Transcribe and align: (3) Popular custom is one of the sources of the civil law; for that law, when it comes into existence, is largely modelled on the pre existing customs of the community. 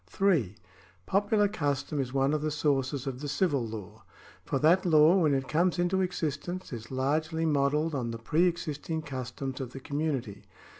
(3) 0.07 0.55
Popular 1.05 1.47
custom 1.47 1.99
is 2.01 2.11
one 2.11 2.33
of 2.33 2.41
the 2.41 2.49
sources 2.49 3.05
of 3.05 3.19
the 3.21 3.27
civil 3.27 3.63
law; 3.63 4.03
for 4.43 4.57
that 4.57 4.83
law, 4.83 5.17
when 5.17 5.35
it 5.35 5.47
comes 5.47 5.77
into 5.77 6.01
existence, 6.01 6.73
is 6.73 6.89
largely 6.89 7.45
modelled 7.45 7.93
on 7.93 8.09
the 8.09 8.17
pre 8.17 8.45
existing 8.47 9.03
customs 9.03 9.61
of 9.61 9.73
the 9.73 9.79
community. 9.79 10.41